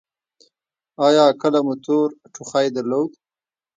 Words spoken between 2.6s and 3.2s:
درلود؟